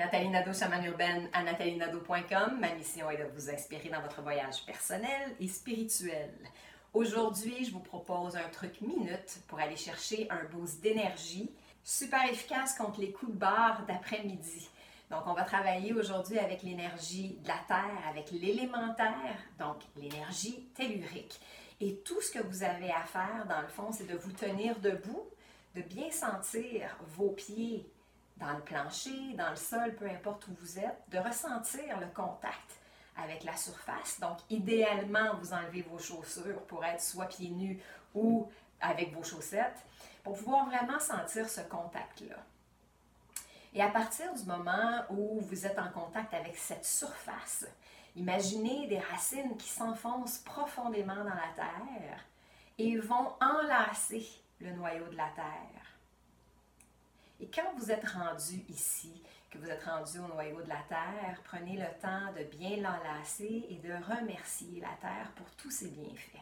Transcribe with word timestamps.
Nathalie 0.00 0.30
Nadeau, 0.30 0.54
chamane 0.54 0.86
urbaine 0.86 1.28
à 1.34 1.42
nathalienado.com. 1.42 2.58
Ma 2.58 2.72
mission 2.72 3.10
est 3.10 3.18
de 3.18 3.28
vous 3.34 3.50
inspirer 3.50 3.90
dans 3.90 4.00
votre 4.00 4.22
voyage 4.22 4.64
personnel 4.64 5.36
et 5.38 5.46
spirituel. 5.46 6.30
Aujourd'hui, 6.94 7.66
je 7.66 7.70
vous 7.70 7.80
propose 7.80 8.34
un 8.34 8.48
truc 8.48 8.80
minute 8.80 9.42
pour 9.46 9.58
aller 9.58 9.76
chercher 9.76 10.26
un 10.30 10.42
boost 10.50 10.80
d'énergie 10.80 11.50
super 11.84 12.24
efficace 12.24 12.78
contre 12.78 12.98
les 12.98 13.12
coups 13.12 13.32
de 13.32 13.36
barre 13.36 13.84
d'après-midi. 13.86 14.70
Donc, 15.10 15.24
on 15.26 15.34
va 15.34 15.42
travailler 15.42 15.92
aujourd'hui 15.92 16.38
avec 16.38 16.62
l'énergie 16.62 17.36
de 17.42 17.48
la 17.48 17.58
Terre, 17.68 18.08
avec 18.08 18.30
l'élémentaire, 18.30 19.36
donc 19.58 19.82
l'énergie 19.98 20.66
tellurique. 20.74 21.38
Et 21.78 21.96
tout 21.96 22.22
ce 22.22 22.30
que 22.30 22.42
vous 22.42 22.62
avez 22.62 22.90
à 22.90 23.04
faire, 23.04 23.44
dans 23.50 23.60
le 23.60 23.68
fond, 23.68 23.92
c'est 23.92 24.10
de 24.10 24.16
vous 24.16 24.32
tenir 24.32 24.80
debout, 24.80 25.28
de 25.74 25.82
bien 25.82 26.10
sentir 26.10 26.96
vos 27.06 27.32
pieds 27.32 27.86
dans 28.40 28.52
le 28.52 28.60
plancher, 28.62 29.34
dans 29.34 29.50
le 29.50 29.56
sol, 29.56 29.94
peu 29.94 30.06
importe 30.06 30.48
où 30.48 30.56
vous 30.60 30.78
êtes, 30.78 31.02
de 31.08 31.18
ressentir 31.18 32.00
le 32.00 32.06
contact 32.06 32.80
avec 33.16 33.44
la 33.44 33.56
surface. 33.56 34.18
Donc, 34.18 34.38
idéalement, 34.48 35.36
vous 35.40 35.52
enlevez 35.52 35.82
vos 35.82 35.98
chaussures 35.98 36.62
pour 36.66 36.84
être 36.84 37.02
soit 37.02 37.26
pieds 37.26 37.50
nus 37.50 37.80
ou 38.14 38.48
avec 38.80 39.12
vos 39.14 39.22
chaussettes, 39.22 39.84
pour 40.24 40.36
pouvoir 40.36 40.66
vraiment 40.66 40.98
sentir 40.98 41.48
ce 41.48 41.60
contact-là. 41.60 42.36
Et 43.74 43.82
à 43.82 43.88
partir 43.88 44.32
du 44.34 44.44
moment 44.44 45.04
où 45.10 45.40
vous 45.40 45.66
êtes 45.66 45.78
en 45.78 45.90
contact 45.90 46.32
avec 46.34 46.56
cette 46.56 46.84
surface, 46.84 47.66
imaginez 48.16 48.88
des 48.88 48.98
racines 48.98 49.56
qui 49.56 49.68
s'enfoncent 49.68 50.38
profondément 50.38 51.14
dans 51.14 51.24
la 51.24 51.52
terre 51.54 52.24
et 52.78 52.96
vont 52.98 53.34
enlacer 53.40 54.26
le 54.60 54.72
noyau 54.72 55.06
de 55.08 55.16
la 55.16 55.28
terre. 55.36 55.99
Et 57.40 57.48
quand 57.48 57.74
vous 57.78 57.90
êtes 57.90 58.06
rendu 58.06 58.64
ici, 58.68 59.22
que 59.50 59.58
vous 59.58 59.68
êtes 59.68 59.82
rendu 59.82 60.18
au 60.18 60.28
noyau 60.28 60.62
de 60.62 60.68
la 60.68 60.82
terre, 60.88 61.40
prenez 61.44 61.76
le 61.76 62.00
temps 62.00 62.32
de 62.38 62.44
bien 62.44 62.76
l'enlacer 62.76 63.66
et 63.68 63.76
de 63.76 63.92
remercier 63.92 64.80
la 64.80 64.94
terre 65.00 65.32
pour 65.34 65.50
tous 65.56 65.70
ses 65.70 65.88
bienfaits. 65.88 66.36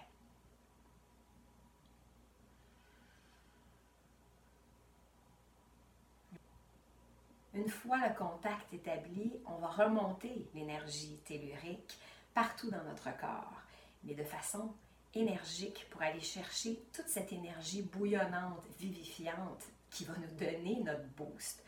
Une 7.54 7.70
fois 7.70 8.08
le 8.08 8.14
contact 8.14 8.72
établi, 8.72 9.32
on 9.46 9.56
va 9.56 9.68
remonter 9.68 10.46
l'énergie 10.54 11.18
tellurique 11.24 11.98
partout 12.34 12.70
dans 12.70 12.84
notre 12.84 13.16
corps, 13.18 13.62
mais 14.04 14.14
de 14.14 14.22
façon 14.22 14.74
énergique 15.14 15.86
pour 15.90 16.02
aller 16.02 16.20
chercher 16.20 16.78
toute 16.92 17.08
cette 17.08 17.32
énergie 17.32 17.82
bouillonnante, 17.82 18.64
vivifiante 18.78 19.64
qui 19.90 20.04
va 20.04 20.14
nous 20.16 20.36
donner 20.38 20.80
notre 20.84 21.06
boost. 21.16 21.62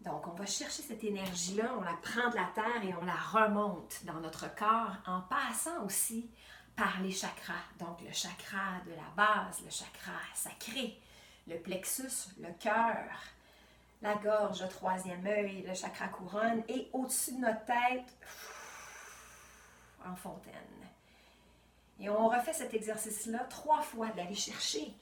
Donc, 0.00 0.26
on 0.28 0.32
va 0.32 0.46
chercher 0.46 0.82
cette 0.82 1.02
énergie-là, 1.02 1.72
on 1.76 1.80
la 1.80 1.94
prend 1.94 2.30
de 2.30 2.36
la 2.36 2.50
terre 2.54 2.84
et 2.84 2.94
on 2.94 3.04
la 3.04 3.16
remonte 3.16 4.04
dans 4.04 4.20
notre 4.20 4.54
corps 4.54 4.96
en 5.06 5.22
passant 5.22 5.84
aussi 5.84 6.30
par 6.76 7.00
les 7.00 7.10
chakras. 7.10 7.54
Donc, 7.80 8.00
le 8.02 8.12
chakra 8.12 8.80
de 8.86 8.92
la 8.92 9.10
base, 9.16 9.60
le 9.64 9.70
chakra 9.70 10.12
sacré, 10.34 11.00
le 11.48 11.58
plexus, 11.58 12.30
le 12.40 12.52
cœur, 12.60 13.10
la 14.00 14.14
gorge, 14.14 14.62
le 14.62 14.68
troisième 14.68 15.26
œil, 15.26 15.62
le 15.66 15.74
chakra 15.74 16.06
couronne 16.08 16.62
et 16.68 16.88
au-dessus 16.92 17.32
de 17.32 17.40
notre 17.40 17.64
tête, 17.64 18.16
en 20.06 20.14
fontaine. 20.14 20.52
Et 21.98 22.08
on 22.08 22.28
refait 22.28 22.52
cet 22.52 22.74
exercice-là 22.74 23.40
trois 23.50 23.82
fois, 23.82 24.08
d'aller 24.10 24.36
chercher, 24.36 24.94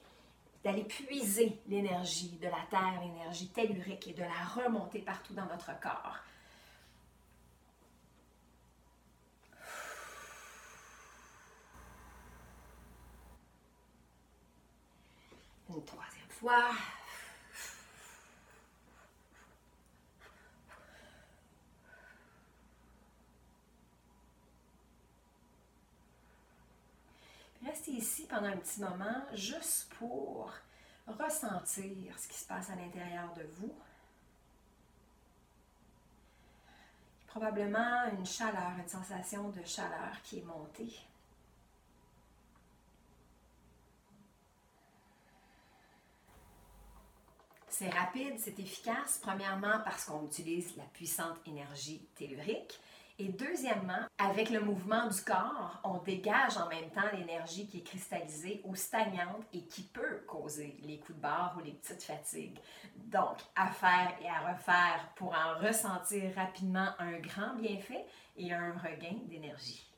d'aller 0.67 0.83
puiser 0.83 1.61
l'énergie 1.69 2.39
de 2.43 2.49
la 2.49 2.67
Terre, 2.69 3.01
l'énergie 3.01 3.47
tellurique 3.51 4.09
et 4.09 4.15
de 4.15 4.23
la 4.23 4.45
remonter 4.53 4.99
partout 4.99 5.33
dans 5.33 5.47
notre 5.47 5.79
corps. 5.79 6.17
Une 15.71 15.85
troisième 15.85 16.31
fois. 16.31 16.71
Ici 27.97 28.27
pendant 28.27 28.49
un 28.49 28.57
petit 28.57 28.81
moment, 28.81 29.25
juste 29.33 29.93
pour 29.99 30.53
ressentir 31.07 32.19
ce 32.19 32.29
qui 32.29 32.39
se 32.39 32.47
passe 32.47 32.71
à 32.71 32.77
l'intérieur 32.77 33.33
de 33.35 33.43
vous. 33.55 33.75
Probablement 37.27 38.09
une 38.13 38.27
chaleur, 38.27 38.73
une 38.79 38.89
sensation 38.89 39.51
de 39.51 39.63
chaleur 39.65 40.21
qui 40.23 40.39
est 40.39 40.45
montée. 40.45 40.95
C'est 47.69 47.91
rapide, 47.91 48.39
c'est 48.39 48.59
efficace, 48.59 49.19
premièrement 49.21 49.81
parce 49.85 50.07
qu'on 50.07 50.25
utilise 50.25 50.75
la 50.77 50.85
puissante 50.85 51.37
énergie 51.47 52.01
tellurique. 52.15 52.81
Et 53.19 53.29
deuxièmement, 53.29 54.05
avec 54.19 54.51
le 54.51 54.61
mouvement 54.61 55.07
du 55.09 55.21
corps, 55.23 55.81
on 55.85 55.99
dégage 55.99 56.59
en 56.59 56.69
même 56.69 56.91
temps 56.91 57.11
l'énergie 57.15 57.67
qui 57.67 57.79
est 57.79 57.83
cristallisée 57.83 58.61
ou 58.65 58.75
stagnante 58.75 59.43
et 59.55 59.65
qui 59.65 59.85
peut 59.85 60.23
causer 60.27 60.77
les 60.83 60.99
coups 60.99 61.17
de 61.17 61.23
barre 61.23 61.57
ou 61.57 61.65
les 61.65 61.73
petites 61.73 62.03
fatigues. 62.03 62.59
Donc, 62.95 63.39
à 63.55 63.69
faire 63.69 64.13
et 64.23 64.29
à 64.29 64.53
refaire 64.53 65.09
pour 65.17 65.35
en 65.35 65.59
ressentir 65.67 66.35
rapidement 66.35 66.91
un 66.99 67.19
grand 67.19 67.55
bienfait 67.55 68.05
et 68.37 68.53
un 68.53 68.73
regain 68.73 69.17
d'énergie. 69.25 69.96